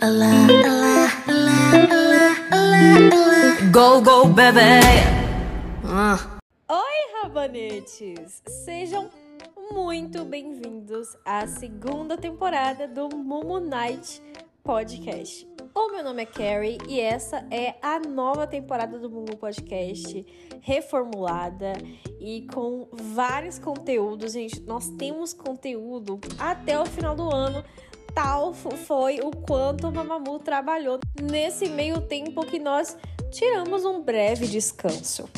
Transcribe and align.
Olá, 0.00 0.48
olá, 1.28 1.60
olá. 2.50 2.92
Go, 3.70 4.00
go, 4.00 4.26
bebê. 4.26 4.80
Ah. 5.84 6.38
Oi, 6.66 7.22
rabanetes! 7.22 8.42
Sejam 8.64 9.10
muito 9.70 10.24
bem-vindos 10.24 11.14
à 11.26 11.46
segunda 11.46 12.16
temporada 12.16 12.88
do 12.88 13.14
Mumu 13.14 13.60
Night 13.60 14.22
Podcast. 14.64 15.46
O 15.74 15.92
meu 15.92 16.02
nome 16.02 16.22
é 16.22 16.26
Carrie 16.26 16.78
e 16.88 16.98
essa 16.98 17.46
é 17.50 17.74
a 17.82 18.00
nova 18.00 18.46
temporada 18.46 18.98
do 18.98 19.10
Mumu 19.10 19.36
Podcast, 19.36 20.26
reformulada 20.62 21.74
e 22.18 22.46
com 22.52 22.88
vários 22.92 23.58
conteúdos. 23.58 24.32
Gente, 24.32 24.58
nós 24.62 24.88
temos 24.88 25.34
conteúdo 25.34 26.18
até 26.38 26.80
o 26.80 26.86
final 26.86 27.14
do 27.14 27.30
ano 27.30 27.62
tal 28.14 28.52
foi 28.54 29.20
o 29.20 29.30
quanto 29.30 29.88
o 29.88 29.92
Mamamoo 29.92 30.38
trabalhou 30.38 30.98
nesse 31.20 31.68
meio 31.68 32.00
tempo 32.00 32.44
que 32.46 32.58
nós 32.58 32.96
tiramos 33.30 33.84
um 33.84 34.02
breve 34.02 34.46
descanso. 34.46 35.28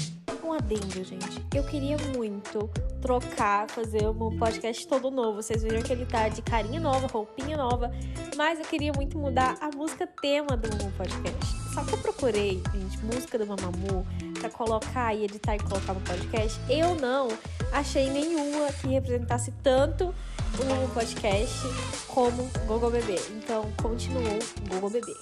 Um 0.42 0.52
adendo, 0.52 1.02
gente. 1.02 1.42
Eu 1.54 1.64
queria 1.64 1.96
muito 2.14 2.68
trocar, 3.00 3.68
fazer 3.70 4.06
um 4.06 4.36
podcast 4.36 4.86
todo 4.86 5.10
novo. 5.10 5.42
Vocês 5.42 5.62
viram 5.62 5.82
que 5.82 5.92
ele 5.92 6.04
tá 6.04 6.28
de 6.28 6.42
carinha 6.42 6.80
nova, 6.80 7.06
roupinha 7.06 7.56
nova, 7.56 7.90
mas 8.36 8.58
eu 8.58 8.64
queria 8.66 8.92
muito 8.94 9.16
mudar 9.16 9.56
a 9.60 9.74
música 9.74 10.06
tema 10.06 10.56
do 10.56 10.68
meu 10.76 10.90
podcast. 10.92 11.63
Só 11.74 11.82
que 11.82 11.92
eu 11.92 11.98
procurei, 11.98 12.62
gente, 12.72 12.98
música 12.98 13.36
do 13.36 13.44
Mamamoo 13.44 14.06
pra 14.38 14.48
colocar 14.48 15.12
e 15.12 15.24
editar 15.24 15.56
e 15.56 15.58
colocar 15.58 15.92
no 15.92 16.00
podcast. 16.02 16.60
Eu 16.70 16.94
não 16.94 17.26
achei 17.72 18.08
nenhuma 18.08 18.72
que 18.80 18.86
representasse 18.86 19.52
tanto 19.60 20.14
o 20.54 20.94
podcast 20.94 21.58
como 22.06 22.48
Google 22.68 22.92
Bebê. 22.92 23.16
Então, 23.36 23.64
continuou 23.82 24.38
Google 24.70 24.90
Bebê. 24.90 25.14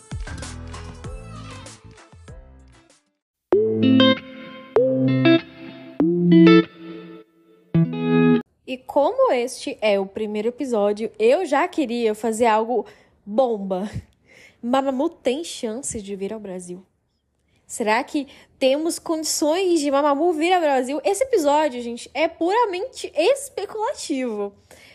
E 8.66 8.76
como 8.76 9.32
este 9.32 9.78
é 9.80 9.98
o 9.98 10.04
primeiro 10.04 10.48
episódio, 10.48 11.10
eu 11.18 11.46
já 11.46 11.66
queria 11.66 12.14
fazer 12.14 12.44
algo 12.44 12.84
bomba. 13.24 13.88
Mamamoo 14.62 15.08
tem 15.08 15.42
chance 15.42 16.00
de 16.00 16.14
vir 16.14 16.32
ao 16.32 16.38
Brasil? 16.38 16.86
Será 17.66 18.04
que 18.04 18.28
temos 18.60 18.96
condições 18.96 19.80
de 19.80 19.90
Mamamoo 19.90 20.32
vir 20.32 20.52
ao 20.52 20.60
Brasil? 20.60 21.00
Esse 21.04 21.24
episódio, 21.24 21.82
gente, 21.82 22.08
é 22.14 22.28
puramente 22.28 23.10
especulativo. 23.16 24.54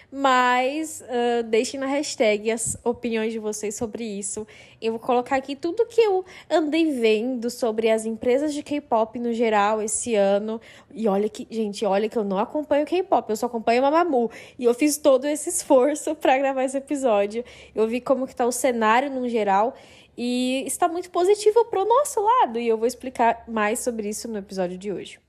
Mas 0.09 1.01
uh, 1.01 1.43
deixem 1.43 1.77
na 1.77 1.85
hashtag 1.85 2.49
as 2.49 2.77
opiniões 2.81 3.33
de 3.33 3.39
vocês 3.39 3.75
sobre 3.75 4.05
isso. 4.05 4.47
Eu 4.81 4.93
vou 4.93 5.01
colocar 5.01 5.35
aqui 5.35 5.53
tudo 5.53 5.85
que 5.85 5.99
eu 5.99 6.23
andei 6.49 6.93
vendo 6.93 7.49
sobre 7.49 7.89
as 7.89 8.05
empresas 8.05 8.53
de 8.53 8.63
K-pop 8.63 9.19
no 9.19 9.33
geral 9.33 9.81
esse 9.81 10.15
ano. 10.15 10.61
E 10.93 11.09
olha 11.09 11.27
que, 11.27 11.45
gente, 11.51 11.85
olha 11.85 12.07
que 12.07 12.17
eu 12.17 12.23
não 12.23 12.37
acompanho 12.37 12.85
K-pop, 12.85 13.29
eu 13.29 13.35
só 13.35 13.47
acompanho 13.47 13.81
Mamamoo. 13.81 14.31
E 14.57 14.63
eu 14.63 14.73
fiz 14.73 14.97
todo 14.97 15.25
esse 15.25 15.49
esforço 15.49 16.15
para 16.15 16.37
gravar 16.37 16.63
esse 16.63 16.77
episódio. 16.77 17.43
Eu 17.75 17.85
vi 17.85 17.99
como 17.99 18.25
que 18.25 18.35
tá 18.35 18.45
o 18.45 18.51
cenário 18.51 19.11
no 19.11 19.27
geral 19.27 19.75
e 20.17 20.63
está 20.65 20.87
muito 20.87 21.11
positivo 21.11 21.65
pro 21.65 21.83
nosso 21.83 22.21
lado. 22.21 22.57
E 22.59 22.67
eu 22.67 22.77
vou 22.77 22.87
explicar 22.87 23.43
mais 23.45 23.79
sobre 23.79 24.07
isso 24.07 24.29
no 24.29 24.37
episódio 24.37 24.77
de 24.77 24.89
hoje. 24.89 25.19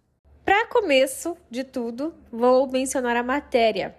Para 0.44 0.66
começo 0.66 1.36
de 1.50 1.64
tudo, 1.64 2.14
vou 2.30 2.66
mencionar 2.70 3.16
a 3.16 3.24
matéria 3.24 3.97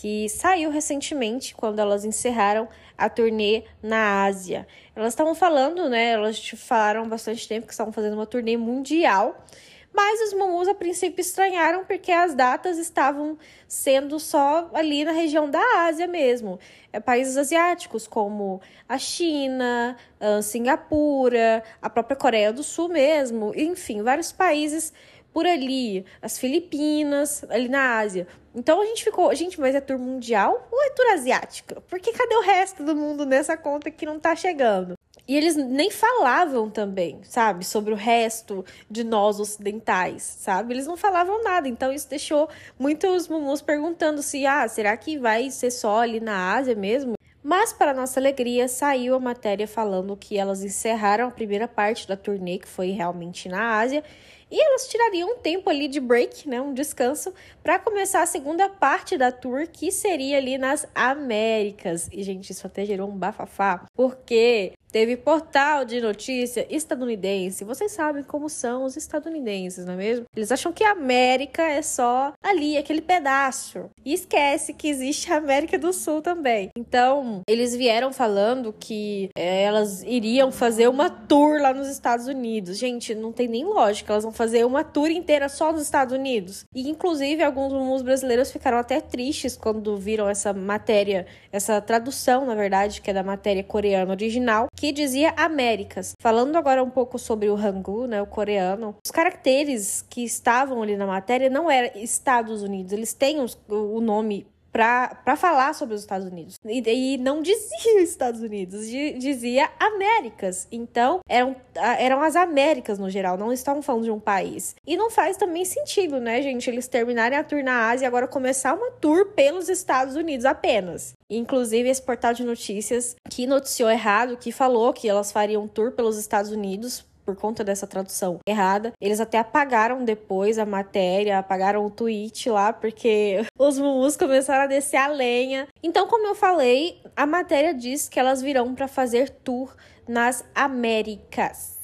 que 0.00 0.28
saiu 0.28 0.70
recentemente 0.70 1.56
quando 1.56 1.80
elas 1.80 2.04
encerraram 2.04 2.68
a 2.96 3.08
turnê 3.08 3.64
na 3.82 4.24
Ásia. 4.26 4.64
Elas 4.94 5.12
estavam 5.12 5.34
falando, 5.34 5.88
né? 5.88 6.10
Elas 6.12 6.50
falaram 6.50 7.08
bastante 7.08 7.48
tempo 7.48 7.66
que 7.66 7.72
estavam 7.72 7.92
fazendo 7.92 8.14
uma 8.14 8.26
turnê 8.26 8.56
mundial. 8.56 9.44
Mas 9.92 10.20
os 10.20 10.34
Momus 10.34 10.68
a 10.68 10.74
princípio 10.74 11.20
estranharam 11.20 11.84
porque 11.84 12.12
as 12.12 12.32
datas 12.32 12.78
estavam 12.78 13.36
sendo 13.66 14.20
só 14.20 14.70
ali 14.72 15.04
na 15.04 15.10
região 15.10 15.50
da 15.50 15.60
Ásia 15.88 16.06
mesmo. 16.06 16.60
É, 16.92 17.00
países 17.00 17.36
asiáticos 17.36 18.06
como 18.06 18.60
a 18.88 18.98
China, 18.98 19.96
a 20.20 20.40
Singapura, 20.42 21.64
a 21.82 21.90
própria 21.90 22.16
Coreia 22.16 22.52
do 22.52 22.62
Sul 22.62 22.88
mesmo, 22.88 23.52
enfim, 23.56 24.00
vários 24.00 24.30
países 24.30 24.92
por 25.32 25.46
ali, 25.46 26.04
as 26.20 26.38
Filipinas, 26.38 27.44
ali 27.48 27.68
na 27.68 27.98
Ásia. 27.98 28.26
Então 28.54 28.80
a 28.80 28.86
gente 28.86 29.04
ficou, 29.04 29.32
gente, 29.34 29.60
mas 29.60 29.74
é 29.74 29.80
tour 29.80 29.98
mundial 29.98 30.68
ou 30.70 30.82
é 30.82 30.90
tour 30.90 31.06
asiática? 31.12 31.80
Porque 31.88 32.12
cadê 32.12 32.34
o 32.34 32.42
resto 32.42 32.82
do 32.82 32.96
mundo 32.96 33.24
nessa 33.24 33.56
conta 33.56 33.90
que 33.90 34.06
não 34.06 34.18
tá 34.18 34.34
chegando? 34.34 34.94
E 35.28 35.36
eles 35.36 35.56
nem 35.56 35.90
falavam 35.90 36.70
também, 36.70 37.20
sabe, 37.22 37.62
sobre 37.62 37.92
o 37.92 37.96
resto 37.96 38.64
de 38.90 39.04
nós 39.04 39.38
ocidentais, 39.38 40.22
sabe? 40.22 40.72
Eles 40.72 40.86
não 40.86 40.96
falavam 40.96 41.44
nada. 41.44 41.68
Então 41.68 41.92
isso 41.92 42.08
deixou 42.08 42.48
muitos 42.78 43.28
mumus 43.28 43.60
perguntando 43.60 44.22
se, 44.22 44.46
ah, 44.46 44.66
será 44.66 44.96
que 44.96 45.18
vai 45.18 45.50
ser 45.50 45.70
só 45.70 46.00
ali 46.00 46.18
na 46.18 46.54
Ásia 46.54 46.74
mesmo? 46.74 47.12
Mas, 47.42 47.72
para 47.72 47.94
nossa 47.94 48.18
alegria, 48.18 48.68
saiu 48.68 49.14
a 49.14 49.20
matéria 49.20 49.68
falando 49.68 50.16
que 50.16 50.36
elas 50.36 50.64
encerraram 50.64 51.28
a 51.28 51.30
primeira 51.30 51.68
parte 51.68 52.08
da 52.08 52.16
turnê, 52.16 52.58
que 52.58 52.68
foi 52.68 52.90
realmente 52.90 53.48
na 53.48 53.78
Ásia, 53.78 54.02
e 54.50 54.60
elas 54.60 54.88
tirariam 54.88 55.30
um 55.30 55.36
tempo 55.36 55.68
ali 55.68 55.88
de 55.88 56.00
break, 56.00 56.48
né, 56.48 56.60
um 56.60 56.72
descanso, 56.72 57.32
para 57.62 57.78
começar 57.78 58.22
a 58.22 58.26
segunda 58.26 58.68
parte 58.68 59.16
da 59.16 59.30
tour, 59.30 59.66
que 59.68 59.90
seria 59.90 60.38
ali 60.38 60.56
nas 60.56 60.86
Américas. 60.94 62.08
E, 62.12 62.22
gente, 62.22 62.50
isso 62.50 62.66
até 62.66 62.84
gerou 62.84 63.08
um 63.08 63.16
bafafá, 63.16 63.86
porque 63.94 64.72
Teve 64.90 65.18
portal 65.18 65.84
de 65.84 66.00
notícia 66.00 66.66
estadunidense. 66.70 67.64
Vocês 67.64 67.92
sabem 67.92 68.22
como 68.22 68.48
são 68.48 68.84
os 68.84 68.96
estadunidenses, 68.96 69.84
não 69.84 69.92
é 69.92 69.96
mesmo? 69.96 70.24
Eles 70.34 70.50
acham 70.50 70.72
que 70.72 70.82
a 70.82 70.92
América 70.92 71.62
é 71.62 71.82
só 71.82 72.32
ali, 72.42 72.78
aquele 72.78 73.02
pedaço. 73.02 73.90
E 74.02 74.14
esquece 74.14 74.72
que 74.72 74.88
existe 74.88 75.30
a 75.30 75.36
América 75.36 75.78
do 75.78 75.92
Sul 75.92 76.22
também. 76.22 76.70
Então, 76.76 77.42
eles 77.46 77.76
vieram 77.76 78.12
falando 78.12 78.72
que 78.72 79.28
é, 79.36 79.62
elas 79.62 80.02
iriam 80.04 80.50
fazer 80.50 80.88
uma 80.88 81.10
tour 81.10 81.60
lá 81.60 81.74
nos 81.74 81.88
Estados 81.88 82.26
Unidos. 82.26 82.78
Gente, 82.78 83.14
não 83.14 83.30
tem 83.30 83.46
nem 83.46 83.64
lógica. 83.64 84.14
Elas 84.14 84.24
vão 84.24 84.32
fazer 84.38 84.64
uma 84.64 84.84
tour 84.84 85.10
inteira 85.10 85.48
só 85.48 85.72
nos 85.72 85.82
Estados 85.82 86.14
Unidos. 86.14 86.64
E, 86.72 86.88
inclusive, 86.88 87.42
alguns 87.42 88.02
brasileiros 88.02 88.52
ficaram 88.52 88.78
até 88.78 89.00
tristes 89.00 89.56
quando 89.56 89.96
viram 89.96 90.28
essa 90.28 90.52
matéria, 90.52 91.26
essa 91.50 91.80
tradução, 91.80 92.46
na 92.46 92.54
verdade, 92.54 93.00
que 93.00 93.10
é 93.10 93.12
da 93.12 93.24
matéria 93.24 93.64
coreana 93.64 94.12
original 94.12 94.68
que 94.76 94.92
dizia 94.92 95.34
Américas. 95.36 96.12
Falando 96.20 96.54
agora 96.54 96.84
um 96.84 96.90
pouco 96.90 97.18
sobre 97.18 97.48
o 97.48 97.56
Hangul, 97.56 98.06
né, 98.06 98.22
o 98.22 98.26
coreano, 98.26 98.94
os 99.04 99.10
caracteres 99.10 100.06
que 100.08 100.22
estavam 100.22 100.82
ali 100.82 100.96
na 100.96 101.06
matéria 101.06 101.50
não 101.50 101.68
eram 101.68 102.00
Estados 102.00 102.62
Unidos, 102.62 102.92
eles 102.92 103.12
têm 103.12 103.44
o 103.68 104.00
nome 104.00 104.46
para 104.72 105.36
falar 105.36 105.74
sobre 105.74 105.94
os 105.94 106.02
Estados 106.02 106.26
Unidos. 106.26 106.58
E, 106.64 106.80
e 106.80 107.18
não 107.18 107.40
dizia 107.42 108.00
Estados 108.02 108.40
Unidos, 108.40 108.88
dizia 108.88 109.70
Américas. 109.78 110.66
Então, 110.70 111.20
eram, 111.28 111.56
eram 111.74 112.22
as 112.22 112.36
Américas 112.36 112.98
no 112.98 113.10
geral, 113.10 113.36
não 113.36 113.52
estavam 113.52 113.82
falando 113.82 114.04
de 114.04 114.10
um 114.10 114.20
país. 114.20 114.74
E 114.86 114.96
não 114.96 115.10
faz 115.10 115.36
também 115.36 115.64
sentido, 115.64 116.20
né, 116.20 116.42
gente, 116.42 116.68
eles 116.68 116.88
terminarem 116.88 117.38
a 117.38 117.44
tour 117.44 117.62
na 117.62 117.88
Ásia 117.88 118.06
e 118.06 118.08
agora 118.08 118.28
começar 118.28 118.74
uma 118.74 118.90
tour 118.92 119.26
pelos 119.32 119.68
Estados 119.68 120.16
Unidos 120.16 120.44
apenas. 120.44 121.14
Inclusive, 121.30 121.88
esse 121.88 122.02
portal 122.02 122.32
de 122.32 122.44
notícias 122.44 123.16
que 123.28 123.46
noticiou 123.46 123.90
errado, 123.90 124.36
que 124.36 124.50
falou 124.50 124.92
que 124.92 125.08
elas 125.08 125.30
fariam 125.30 125.68
tour 125.68 125.92
pelos 125.92 126.16
Estados 126.16 126.50
Unidos 126.50 127.06
por 127.28 127.36
conta 127.36 127.62
dessa 127.62 127.86
tradução 127.86 128.38
errada. 128.48 128.94
Eles 128.98 129.20
até 129.20 129.36
apagaram 129.36 130.02
depois 130.02 130.58
a 130.58 130.64
matéria, 130.64 131.38
apagaram 131.38 131.84
o 131.84 131.90
tweet 131.90 132.48
lá, 132.48 132.72
porque 132.72 133.44
os 133.58 133.78
mumus 133.78 134.16
começaram 134.16 134.64
a 134.64 134.66
descer 134.66 134.96
a 134.96 135.08
lenha. 135.08 135.68
Então, 135.82 136.06
como 136.06 136.26
eu 136.26 136.34
falei, 136.34 137.02
a 137.14 137.26
matéria 137.26 137.74
diz 137.74 138.08
que 138.08 138.18
elas 138.18 138.40
virão 138.40 138.74
para 138.74 138.88
fazer 138.88 139.28
tour 139.28 139.76
nas 140.08 140.42
Américas. 140.54 141.77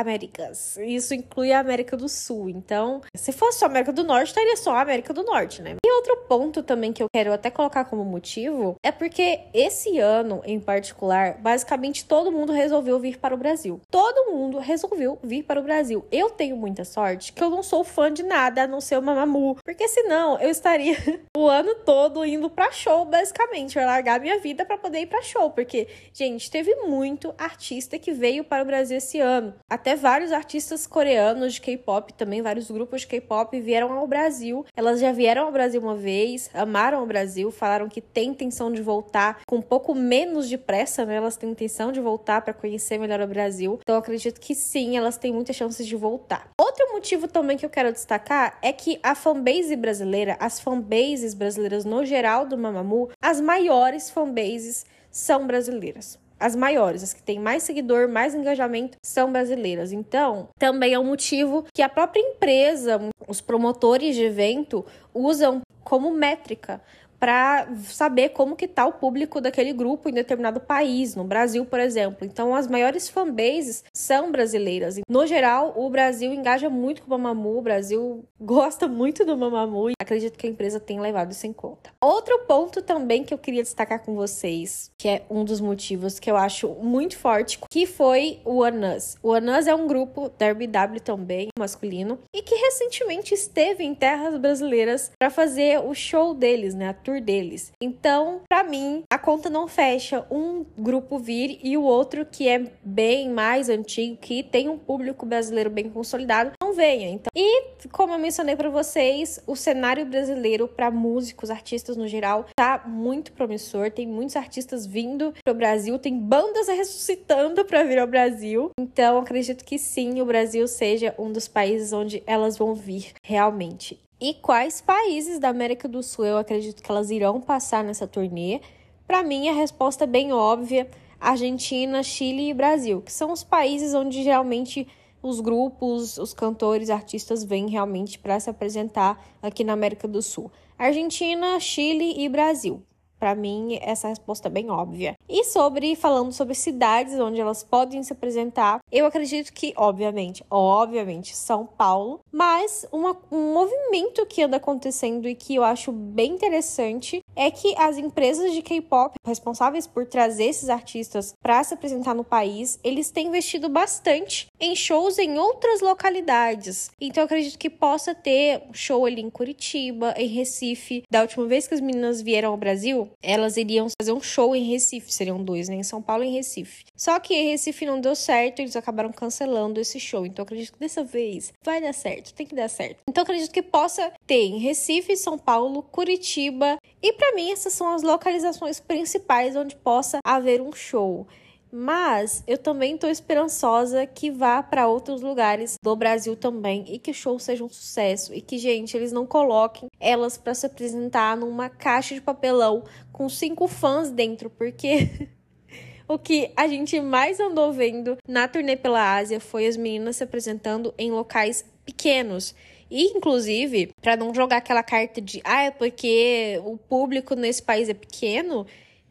Américas. 0.00 0.76
Isso 0.78 1.14
inclui 1.14 1.52
a 1.52 1.60
América 1.60 1.96
do 1.96 2.08
Sul. 2.08 2.48
Então, 2.48 3.02
se 3.14 3.32
fosse 3.32 3.58
só 3.58 3.66
a 3.66 3.68
América 3.68 3.92
do 3.92 4.04
Norte, 4.04 4.28
estaria 4.28 4.56
só 4.56 4.74
a 4.76 4.80
América 4.80 5.12
do 5.12 5.22
Norte, 5.22 5.62
né? 5.62 5.76
E 5.84 5.92
outro 5.92 6.16
ponto 6.28 6.62
também 6.62 6.92
que 6.92 7.02
eu 7.02 7.08
quero 7.12 7.32
até 7.32 7.50
colocar 7.50 7.84
como 7.84 8.04
motivo 8.04 8.76
é 8.82 8.92
porque 8.92 9.40
esse 9.52 9.98
ano, 9.98 10.42
em 10.44 10.60
particular, 10.60 11.38
basicamente 11.38 12.04
todo 12.04 12.32
mundo 12.32 12.52
resolveu 12.52 12.98
vir 12.98 13.18
para 13.18 13.34
o 13.34 13.38
Brasil. 13.38 13.80
Todo 13.90 14.32
mundo 14.32 14.58
resolveu 14.58 15.18
vir 15.22 15.42
para 15.42 15.60
o 15.60 15.62
Brasil. 15.62 16.06
Eu 16.10 16.30
tenho 16.30 16.56
muita 16.56 16.84
sorte 16.84 17.32
que 17.32 17.42
eu 17.42 17.50
não 17.50 17.62
sou 17.62 17.84
fã 17.84 18.12
de 18.12 18.22
nada 18.22 18.62
a 18.62 18.66
não 18.66 18.80
ser 18.80 18.98
o 18.98 19.02
Mamamoo, 19.02 19.56
porque 19.64 19.88
senão 19.88 20.38
eu 20.38 20.50
estaria 20.50 20.96
o 21.36 21.46
ano 21.46 21.74
todo 21.84 22.24
indo 22.24 22.48
para 22.50 22.70
show, 22.70 23.04
basicamente. 23.04 23.76
Eu 23.76 23.82
ia 23.82 23.86
largar 23.86 24.20
minha 24.20 24.38
vida 24.38 24.64
para 24.64 24.78
poder 24.78 25.00
ir 25.00 25.06
para 25.06 25.22
show, 25.22 25.50
porque, 25.50 25.88
gente, 26.12 26.50
teve 26.50 26.74
muito 26.76 27.34
artista 27.38 27.98
que 27.98 28.12
veio 28.12 28.44
para 28.44 28.62
o 28.62 28.66
Brasil 28.66 28.98
esse 28.98 29.20
ano. 29.20 29.54
Até 29.68 29.87
até 29.88 29.96
vários 29.96 30.32
artistas 30.32 30.86
coreanos 30.86 31.54
de 31.54 31.62
K-pop, 31.62 32.12
também 32.12 32.42
vários 32.42 32.70
grupos 32.70 33.00
de 33.00 33.06
K-pop 33.06 33.58
vieram 33.58 33.90
ao 33.90 34.06
Brasil. 34.06 34.66
Elas 34.76 35.00
já 35.00 35.12
vieram 35.12 35.46
ao 35.46 35.52
Brasil 35.52 35.80
uma 35.80 35.96
vez, 35.96 36.50
amaram 36.52 37.02
o 37.02 37.06
Brasil, 37.06 37.50
falaram 37.50 37.88
que 37.88 38.02
têm 38.02 38.28
intenção 38.28 38.70
de 38.70 38.82
voltar 38.82 39.40
com 39.46 39.56
um 39.56 39.62
pouco 39.62 39.94
menos 39.94 40.46
de 40.46 40.58
pressa, 40.58 41.06
né? 41.06 41.14
Elas 41.14 41.38
têm 41.38 41.52
intenção 41.52 41.90
de 41.90 42.00
voltar 42.00 42.42
para 42.42 42.52
conhecer 42.52 42.98
melhor 42.98 43.22
o 43.22 43.26
Brasil. 43.26 43.78
Então 43.80 43.96
acredito 43.96 44.38
que 44.38 44.54
sim, 44.54 44.94
elas 44.94 45.16
têm 45.16 45.32
muitas 45.32 45.56
chances 45.56 45.86
de 45.86 45.96
voltar. 45.96 46.50
Outro 46.60 46.92
motivo 46.92 47.26
também 47.26 47.56
que 47.56 47.64
eu 47.64 47.70
quero 47.70 47.90
destacar 47.90 48.58
é 48.60 48.74
que 48.74 49.00
a 49.02 49.14
fanbase 49.14 49.74
brasileira, 49.74 50.36
as 50.38 50.60
fanbases 50.60 51.32
brasileiras 51.32 51.86
no 51.86 52.04
geral 52.04 52.44
do 52.44 52.58
Mamamoo, 52.58 53.08
as 53.22 53.40
maiores 53.40 54.10
fanbases 54.10 54.84
são 55.10 55.46
brasileiras 55.46 56.18
as 56.38 56.54
maiores, 56.54 57.02
as 57.02 57.12
que 57.12 57.22
têm 57.22 57.38
mais 57.38 57.62
seguidor, 57.62 58.08
mais 58.08 58.34
engajamento, 58.34 58.96
são 59.02 59.32
brasileiras. 59.32 59.92
Então, 59.92 60.48
também 60.58 60.94
é 60.94 60.98
um 60.98 61.04
motivo 61.04 61.64
que 61.74 61.82
a 61.82 61.88
própria 61.88 62.20
empresa, 62.20 63.00
os 63.26 63.40
promotores 63.40 64.14
de 64.14 64.22
evento, 64.22 64.84
usam 65.14 65.62
como 65.82 66.10
métrica 66.10 66.80
para 67.18 67.68
saber 67.84 68.30
como 68.30 68.56
que 68.56 68.68
tá 68.68 68.86
o 68.86 68.92
público 68.92 69.40
daquele 69.40 69.72
grupo 69.72 70.08
em 70.08 70.12
determinado 70.12 70.60
país, 70.60 71.14
no 71.14 71.24
Brasil, 71.24 71.64
por 71.64 71.80
exemplo. 71.80 72.26
Então, 72.26 72.54
as 72.54 72.66
maiores 72.66 73.08
fanbases 73.08 73.84
são 73.92 74.30
brasileiras. 74.30 74.98
No 75.08 75.26
geral, 75.26 75.74
o 75.76 75.88
Brasil 75.90 76.32
engaja 76.32 76.70
muito 76.70 77.02
com 77.02 77.08
o 77.08 77.10
Mamamoo, 77.10 77.58
o 77.58 77.62
Brasil 77.62 78.24
gosta 78.40 78.86
muito 78.86 79.24
do 79.24 79.36
Mamamoo 79.36 79.90
e 79.90 79.94
acredito 80.00 80.38
que 80.38 80.46
a 80.46 80.50
empresa 80.50 80.78
tem 80.78 81.00
levado 81.00 81.32
isso 81.32 81.46
em 81.46 81.52
conta. 81.52 81.90
Outro 82.00 82.38
ponto 82.46 82.82
também 82.82 83.24
que 83.24 83.34
eu 83.34 83.38
queria 83.38 83.62
destacar 83.62 84.02
com 84.04 84.14
vocês, 84.14 84.90
que 84.98 85.08
é 85.08 85.22
um 85.28 85.44
dos 85.44 85.60
motivos 85.60 86.18
que 86.18 86.30
eu 86.30 86.36
acho 86.36 86.68
muito 86.80 87.16
forte, 87.16 87.58
que 87.70 87.86
foi 87.86 88.40
o 88.44 88.62
Anus. 88.62 89.16
O 89.22 89.32
Anus 89.32 89.66
é 89.66 89.74
um 89.74 89.86
grupo 89.86 90.30
da 90.38 90.50
RBW 90.50 91.00
também, 91.04 91.48
masculino, 91.58 92.18
e 92.34 92.42
que 92.42 92.54
recentemente 92.54 93.34
esteve 93.34 93.84
em 93.84 93.94
terras 93.94 94.38
brasileiras 94.38 95.10
para 95.18 95.30
fazer 95.30 95.80
o 95.80 95.94
show 95.94 96.34
deles, 96.34 96.74
né? 96.74 96.88
Tour 97.08 97.20
deles. 97.22 97.72
Então, 97.80 98.42
para 98.46 98.62
mim, 98.62 99.02
a 99.10 99.18
conta 99.18 99.48
não 99.48 99.66
fecha 99.66 100.26
um 100.30 100.64
grupo 100.76 101.18
vir 101.18 101.58
e 101.62 101.74
o 101.74 101.82
outro 101.82 102.26
que 102.26 102.46
é 102.46 102.70
bem 102.84 103.30
mais 103.30 103.70
antigo, 103.70 104.18
que 104.18 104.42
tem 104.42 104.68
um 104.68 104.76
público 104.76 105.24
brasileiro 105.24 105.70
bem 105.70 105.88
consolidado, 105.88 106.52
não 106.62 106.74
venha. 106.74 107.08
Então, 107.08 107.30
e 107.34 107.62
como 107.90 108.12
eu 108.12 108.18
mencionei 108.18 108.54
para 108.54 108.68
vocês, 108.68 109.40
o 109.46 109.56
cenário 109.56 110.04
brasileiro 110.04 110.68
para 110.68 110.90
músicos, 110.90 111.48
artistas 111.48 111.96
no 111.96 112.06
geral, 112.06 112.44
tá 112.54 112.84
muito 112.86 113.32
promissor. 113.32 113.90
Tem 113.90 114.06
muitos 114.06 114.36
artistas 114.36 114.84
vindo 114.84 115.32
pro 115.42 115.54
Brasil, 115.54 115.98
tem 115.98 116.18
bandas 116.18 116.68
ressuscitando 116.68 117.64
para 117.64 117.84
vir 117.84 117.98
ao 117.98 118.06
Brasil. 118.06 118.70
Então, 118.78 119.18
acredito 119.18 119.64
que 119.64 119.78
sim, 119.78 120.20
o 120.20 120.26
Brasil 120.26 120.68
seja 120.68 121.14
um 121.18 121.32
dos 121.32 121.48
países 121.48 121.92
onde 121.92 122.22
elas 122.26 122.58
vão 122.58 122.74
vir 122.74 123.12
realmente. 123.22 123.98
E 124.20 124.34
quais 124.34 124.80
países 124.80 125.38
da 125.38 125.48
América 125.48 125.86
do 125.86 126.02
Sul 126.02 126.24
eu 126.24 126.38
acredito 126.38 126.82
que 126.82 126.90
elas 126.90 127.08
irão 127.08 127.40
passar 127.40 127.84
nessa 127.84 128.04
turnê? 128.04 128.60
Para 129.06 129.22
mim, 129.22 129.48
a 129.48 129.52
resposta 129.52 130.02
é 130.02 130.06
bem 130.08 130.32
óbvia: 130.32 130.90
Argentina, 131.20 132.02
Chile 132.02 132.50
e 132.50 132.54
Brasil, 132.54 133.00
que 133.00 133.12
são 133.12 133.30
os 133.30 133.44
países 133.44 133.94
onde 133.94 134.24
geralmente 134.24 134.88
os 135.22 135.38
grupos, 135.38 136.18
os 136.18 136.34
cantores, 136.34 136.90
artistas 136.90 137.44
vêm 137.44 137.70
realmente 137.70 138.18
para 138.18 138.40
se 138.40 138.50
apresentar 138.50 139.24
aqui 139.40 139.62
na 139.62 139.74
América 139.74 140.08
do 140.08 140.20
Sul. 140.20 140.50
Argentina, 140.76 141.60
Chile 141.60 142.20
e 142.20 142.28
Brasil. 142.28 142.82
Para 143.18 143.34
mim, 143.34 143.78
essa 143.80 144.08
resposta 144.08 144.48
é 144.48 144.50
bem 144.50 144.70
óbvia. 144.70 145.16
E 145.28 145.44
sobre, 145.44 145.96
falando 145.96 146.32
sobre 146.32 146.54
cidades 146.54 147.18
onde 147.18 147.40
elas 147.40 147.62
podem 147.62 148.02
se 148.02 148.12
apresentar, 148.12 148.80
eu 148.90 149.06
acredito 149.06 149.52
que, 149.52 149.72
obviamente, 149.76 150.44
obviamente, 150.50 151.34
São 151.34 151.66
Paulo, 151.66 152.20
mas 152.32 152.86
uma, 152.92 153.16
um 153.30 153.52
movimento 153.52 154.24
que 154.26 154.42
anda 154.42 154.56
acontecendo 154.56 155.28
e 155.28 155.34
que 155.34 155.54
eu 155.54 155.64
acho 155.64 155.90
bem 155.90 156.32
interessante 156.32 157.20
é 157.38 157.52
que 157.52 157.72
as 157.78 157.96
empresas 157.96 158.52
de 158.52 158.60
K-pop 158.60 159.14
responsáveis 159.24 159.86
por 159.86 160.04
trazer 160.04 160.46
esses 160.46 160.68
artistas 160.68 161.34
para 161.40 161.62
se 161.62 161.72
apresentar 161.72 162.12
no 162.12 162.24
país, 162.24 162.80
eles 162.82 163.12
têm 163.12 163.28
investido 163.28 163.68
bastante 163.68 164.48
em 164.58 164.74
shows 164.74 165.18
em 165.18 165.38
outras 165.38 165.80
localidades. 165.80 166.90
Então 167.00 167.22
eu 167.22 167.26
acredito 167.26 167.56
que 167.56 167.70
possa 167.70 168.12
ter 168.12 168.62
show 168.72 169.06
ali 169.06 169.22
em 169.22 169.30
Curitiba, 169.30 170.12
em 170.16 170.26
Recife. 170.26 171.04
Da 171.08 171.22
última 171.22 171.46
vez 171.46 171.68
que 171.68 171.74
as 171.74 171.80
meninas 171.80 172.20
vieram 172.20 172.50
ao 172.50 172.56
Brasil, 172.56 173.08
elas 173.22 173.56
iriam 173.56 173.86
fazer 174.00 174.12
um 174.12 174.20
show 174.20 174.56
em 174.56 174.64
Recife, 174.64 175.12
seriam 175.12 175.42
dois, 175.42 175.68
né? 175.68 175.76
Em 175.76 175.82
São 175.84 176.02
Paulo 176.02 176.24
e 176.24 176.26
em 176.26 176.32
Recife. 176.32 176.84
Só 176.96 177.20
que 177.20 177.34
em 177.34 177.50
Recife 177.50 177.86
não 177.86 178.00
deu 178.00 178.16
certo, 178.16 178.58
eles 178.58 178.74
acabaram 178.74 179.12
cancelando 179.12 179.80
esse 179.80 180.00
show. 180.00 180.26
Então 180.26 180.42
acredito 180.42 180.72
que 180.72 180.80
dessa 180.80 181.04
vez 181.04 181.52
vai 181.62 181.80
dar 181.80 181.94
certo, 181.94 182.34
tem 182.34 182.46
que 182.46 182.56
dar 182.56 182.68
certo. 182.68 182.98
Então 183.08 183.22
acredito 183.22 183.52
que 183.52 183.62
possa 183.62 184.12
ter 184.28 184.44
em 184.44 184.58
Recife, 184.58 185.16
São 185.16 185.38
Paulo, 185.38 185.82
Curitiba. 185.82 186.78
E 187.02 187.14
para 187.14 187.34
mim 187.34 187.50
essas 187.50 187.72
são 187.72 187.94
as 187.94 188.02
localizações 188.02 188.78
principais 188.78 189.56
onde 189.56 189.74
possa 189.74 190.18
haver 190.22 190.60
um 190.60 190.70
show. 190.70 191.26
Mas 191.72 192.42
eu 192.46 192.56
também 192.56 192.94
estou 192.94 193.10
esperançosa 193.10 194.06
que 194.06 194.30
vá 194.30 194.62
para 194.62 194.88
outros 194.88 195.20
lugares 195.20 195.76
do 195.82 195.96
Brasil 195.96 196.36
também 196.36 196.84
e 196.88 196.98
que 196.98 197.10
o 197.10 197.14
show 197.14 197.38
seja 197.38 197.64
um 197.64 197.68
sucesso 197.68 198.34
e 198.34 198.40
que, 198.40 198.58
gente, 198.58 198.96
eles 198.96 199.12
não 199.12 199.26
coloquem 199.26 199.88
elas 200.00 200.38
para 200.38 200.54
se 200.54 200.66
apresentar 200.66 201.36
numa 201.36 201.68
caixa 201.68 202.14
de 202.14 202.20
papelão 202.20 202.84
com 203.12 203.28
cinco 203.28 203.66
fãs 203.66 204.10
dentro, 204.10 204.48
porque 204.48 205.28
o 206.08 206.18
que 206.18 206.50
a 206.56 206.66
gente 206.66 206.98
mais 207.00 207.38
andou 207.38 207.70
vendo 207.70 208.16
na 208.26 208.48
turnê 208.48 208.74
pela 208.74 209.16
Ásia 209.16 209.38
foi 209.38 209.66
as 209.66 209.76
meninas 209.76 210.16
se 210.16 210.24
apresentando 210.24 210.94
em 210.96 211.10
locais 211.10 211.66
pequenos. 211.84 212.54
E, 212.90 213.04
inclusive, 213.16 213.90
para 214.00 214.16
não 214.16 214.34
jogar 214.34 214.58
aquela 214.58 214.82
carta 214.82 215.20
de 215.20 215.40
ah, 215.44 215.62
é 215.64 215.70
porque 215.70 216.60
o 216.64 216.76
público 216.76 217.34
nesse 217.34 217.62
país 217.62 217.88
é 217.88 217.94
pequeno, 217.94 218.66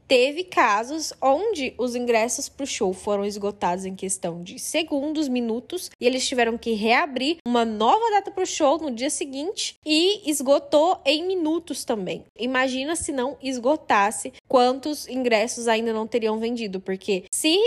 teve 0.07 0.43
casos 0.43 1.13
onde 1.21 1.73
os 1.77 1.95
ingressos 1.95 2.47
para 2.47 2.63
o 2.63 2.67
show 2.67 2.93
foram 2.93 3.25
esgotados 3.25 3.85
em 3.85 3.95
questão 3.95 4.41
de 4.41 4.57
segundos, 4.57 5.27
minutos, 5.27 5.91
e 5.99 6.05
eles 6.05 6.27
tiveram 6.27 6.57
que 6.57 6.73
reabrir 6.73 7.37
uma 7.45 7.65
nova 7.65 8.09
data 8.11 8.31
para 8.31 8.43
o 8.43 8.47
show 8.47 8.77
no 8.77 8.91
dia 8.91 9.09
seguinte 9.09 9.77
e 9.85 10.29
esgotou 10.29 11.01
em 11.05 11.25
minutos 11.25 11.83
também. 11.83 12.23
Imagina 12.39 12.95
se 12.95 13.11
não 13.11 13.37
esgotasse 13.41 14.33
quantos 14.47 15.07
ingressos 15.07 15.67
ainda 15.67 15.91
não 15.91 16.07
teriam 16.07 16.39
vendido, 16.39 16.79
porque 16.79 17.25
se 17.31 17.57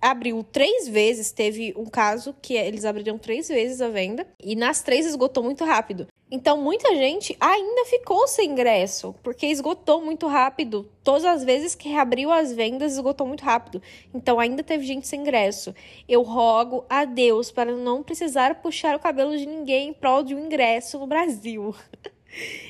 abriu 0.00 0.44
três 0.44 0.88
vezes, 0.88 1.30
teve 1.30 1.72
um 1.76 1.86
caso 1.86 2.34
que 2.42 2.54
eles 2.54 2.84
abriram 2.84 3.18
três 3.18 3.48
vezes 3.48 3.80
a 3.80 3.88
venda 3.88 4.26
e 4.42 4.56
nas 4.56 4.82
três 4.82 5.06
esgotou 5.06 5.42
muito 5.42 5.64
rápido. 5.64 6.06
Então, 6.30 6.60
muita 6.60 6.94
gente 6.96 7.36
ainda 7.38 7.84
ficou 7.84 8.26
sem 8.26 8.50
ingresso, 8.50 9.14
porque 9.22 9.46
esgotou 9.46 10.00
muito 10.00 10.26
rápido. 10.26 10.90
Todas 11.02 11.24
as 11.24 11.44
vezes 11.44 11.74
que 11.74 11.88
reabriu 11.88 12.32
as 12.32 12.52
vendas, 12.52 12.94
esgotou 12.94 13.26
muito 13.26 13.44
rápido. 13.44 13.80
Então, 14.12 14.40
ainda 14.40 14.62
teve 14.62 14.84
gente 14.84 15.06
sem 15.06 15.20
ingresso. 15.20 15.74
Eu 16.08 16.22
rogo 16.22 16.84
a 16.88 17.04
Deus 17.04 17.50
para 17.50 17.76
não 17.76 18.02
precisar 18.02 18.62
puxar 18.62 18.96
o 18.96 19.00
cabelo 19.00 19.36
de 19.36 19.46
ninguém 19.46 19.90
em 19.90 19.92
prol 19.92 20.22
de 20.22 20.34
um 20.34 20.46
ingresso 20.46 20.98
no 20.98 21.06
Brasil. 21.06 21.74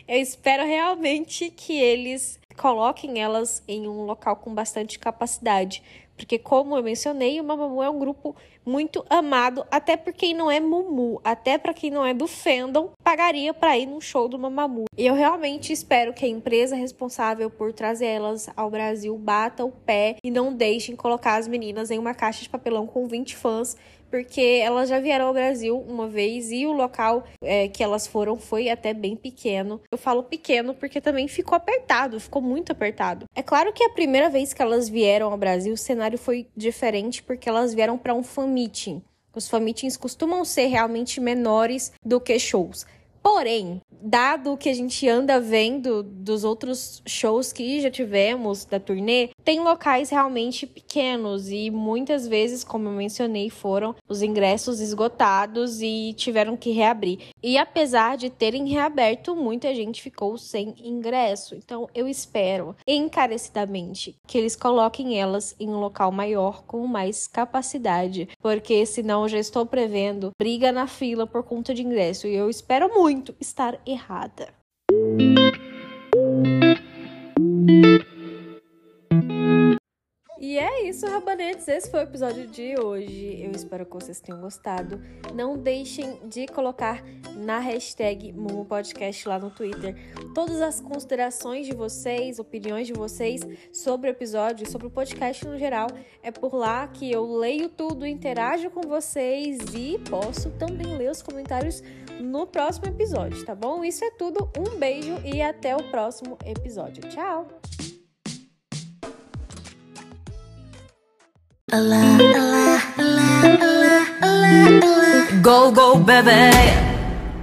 Eu 0.06 0.20
espero 0.20 0.64
realmente 0.66 1.48
que 1.48 1.72
eles 1.80 2.38
coloquem 2.56 3.22
elas 3.22 3.62
em 3.66 3.88
um 3.88 4.04
local 4.04 4.36
com 4.36 4.54
bastante 4.54 4.98
capacidade, 4.98 5.82
porque, 6.16 6.38
como 6.38 6.76
eu 6.76 6.82
mencionei, 6.82 7.40
o 7.40 7.44
Mamamoo 7.44 7.82
é 7.82 7.90
um 7.90 7.98
grupo 7.98 8.36
muito 8.64 9.04
amado, 9.08 9.64
até 9.70 9.96
por 9.96 10.12
quem 10.12 10.34
não 10.34 10.50
é 10.50 10.60
Mumu, 10.60 11.20
até 11.22 11.58
para 11.58 11.74
quem 11.74 11.90
não 11.90 12.04
é 12.04 12.14
do 12.14 12.26
fandom, 12.26 12.90
pagaria 13.02 13.52
para 13.52 13.76
ir 13.76 13.86
num 13.86 14.00
show 14.00 14.28
do 14.28 14.38
Mamamoo. 14.38 14.86
E 14.96 15.06
eu 15.06 15.14
realmente 15.14 15.72
espero 15.72 16.12
que 16.12 16.24
a 16.24 16.28
empresa 16.28 16.76
responsável 16.76 17.50
por 17.50 17.72
trazer 17.72 18.06
elas 18.06 18.48
ao 18.56 18.70
Brasil 18.70 19.16
bata 19.18 19.64
o 19.64 19.72
pé 19.72 20.16
e 20.22 20.30
não 20.30 20.52
deixem 20.52 20.96
colocar 20.96 21.36
as 21.36 21.48
meninas 21.48 21.90
em 21.90 21.98
uma 21.98 22.14
caixa 22.14 22.42
de 22.42 22.48
papelão 22.48 22.86
com 22.86 23.06
20 23.06 23.36
fãs 23.36 23.76
porque 24.14 24.60
elas 24.62 24.88
já 24.88 25.00
vieram 25.00 25.26
ao 25.26 25.32
Brasil 25.34 25.76
uma 25.76 26.06
vez 26.06 26.52
e 26.52 26.64
o 26.66 26.72
local 26.72 27.24
é, 27.42 27.66
que 27.66 27.82
elas 27.82 28.06
foram 28.06 28.38
foi 28.38 28.70
até 28.70 28.94
bem 28.94 29.16
pequeno. 29.16 29.80
Eu 29.90 29.98
falo 29.98 30.22
pequeno 30.22 30.72
porque 30.72 31.00
também 31.00 31.26
ficou 31.26 31.56
apertado, 31.56 32.20
ficou 32.20 32.40
muito 32.40 32.70
apertado. 32.70 33.26
É 33.34 33.42
claro 33.42 33.72
que 33.72 33.82
a 33.82 33.90
primeira 33.90 34.30
vez 34.30 34.52
que 34.54 34.62
elas 34.62 34.88
vieram 34.88 35.32
ao 35.32 35.36
Brasil, 35.36 35.74
o 35.74 35.76
cenário 35.76 36.16
foi 36.16 36.46
diferente 36.56 37.24
porque 37.24 37.48
elas 37.48 37.74
vieram 37.74 37.98
para 37.98 38.14
um 38.14 38.22
fan 38.22 38.46
meeting. 38.54 39.02
Os 39.34 39.48
fan 39.48 39.60
meetings 39.60 39.96
costumam 39.96 40.44
ser 40.44 40.66
realmente 40.66 41.20
menores 41.20 41.92
do 42.04 42.20
que 42.20 42.38
shows. 42.38 42.86
Porém, 43.20 43.80
dado 43.90 44.52
o 44.52 44.56
que 44.56 44.68
a 44.68 44.74
gente 44.74 45.08
anda 45.08 45.40
vendo 45.40 46.02
dos 46.02 46.44
outros 46.44 47.02
shows 47.06 47.52
que 47.52 47.80
já 47.80 47.90
tivemos 47.90 48.64
da 48.64 48.78
turnê, 48.78 49.30
tem 49.44 49.60
locais 49.60 50.10
realmente 50.10 50.66
pequenos 50.66 51.50
e 51.50 51.70
muitas 51.70 52.26
vezes, 52.26 52.64
como 52.64 52.88
eu 52.88 52.92
mencionei, 52.92 53.50
foram 53.50 53.94
os 54.08 54.22
ingressos 54.22 54.80
esgotados 54.80 55.82
e 55.82 56.14
tiveram 56.16 56.56
que 56.56 56.70
reabrir. 56.70 57.18
E 57.42 57.58
apesar 57.58 58.16
de 58.16 58.30
terem 58.30 58.66
reaberto, 58.68 59.36
muita 59.36 59.74
gente 59.74 60.02
ficou 60.02 60.38
sem 60.38 60.74
ingresso. 60.82 61.54
Então 61.54 61.88
eu 61.94 62.08
espero 62.08 62.74
encarecidamente 62.86 64.16
que 64.26 64.38
eles 64.38 64.56
coloquem 64.56 65.20
elas 65.20 65.54
em 65.60 65.68
um 65.68 65.78
local 65.78 66.10
maior 66.10 66.64
com 66.64 66.86
mais 66.86 67.26
capacidade, 67.26 68.28
porque 68.40 68.86
senão 68.86 69.22
eu 69.24 69.28
já 69.28 69.38
estou 69.38 69.66
prevendo 69.66 70.30
briga 70.38 70.72
na 70.72 70.86
fila 70.86 71.26
por 71.26 71.42
conta 71.42 71.74
de 71.74 71.82
ingresso 71.82 72.26
e 72.26 72.34
eu 72.34 72.48
espero 72.48 72.88
muito 72.94 73.34
estar 73.38 73.78
errada. 73.86 74.63
Isso, 80.94 81.08
rabanetes. 81.08 81.66
Esse 81.66 81.90
foi 81.90 82.00
o 82.00 82.02
episódio 82.04 82.46
de 82.46 82.78
hoje. 82.78 83.42
Eu 83.42 83.50
espero 83.50 83.84
que 83.84 83.94
vocês 83.94 84.20
tenham 84.20 84.40
gostado. 84.40 85.02
Não 85.34 85.58
deixem 85.58 86.20
de 86.28 86.46
colocar 86.46 87.02
na 87.34 87.58
hashtag 87.58 88.32
Momo 88.32 88.64
Podcast 88.64 89.28
lá 89.28 89.36
no 89.36 89.50
Twitter 89.50 89.96
todas 90.32 90.60
as 90.60 90.80
considerações 90.80 91.66
de 91.66 91.74
vocês, 91.74 92.38
opiniões 92.38 92.86
de 92.86 92.92
vocês 92.92 93.40
sobre 93.72 94.08
o 94.08 94.12
episódio, 94.12 94.70
sobre 94.70 94.86
o 94.86 94.90
podcast 94.90 95.44
no 95.44 95.58
geral. 95.58 95.88
É 96.22 96.30
por 96.30 96.54
lá 96.54 96.86
que 96.86 97.10
eu 97.10 97.26
leio 97.26 97.68
tudo, 97.68 98.06
interajo 98.06 98.70
com 98.70 98.82
vocês 98.82 99.58
e 99.74 99.98
posso 100.08 100.50
também 100.52 100.96
ler 100.96 101.10
os 101.10 101.22
comentários 101.22 101.82
no 102.20 102.46
próximo 102.46 102.86
episódio, 102.86 103.44
tá 103.44 103.54
bom? 103.54 103.84
Isso 103.84 104.04
é 104.04 104.12
tudo. 104.12 104.48
Um 104.56 104.78
beijo 104.78 105.20
e 105.24 105.42
até 105.42 105.74
o 105.74 105.82
próximo 105.90 106.38
episódio. 106.46 107.02
Tchau! 107.08 107.48
Go, 115.42 115.72
go, 115.72 115.98
baby. 115.98 116.54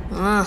Uh. 0.09 0.45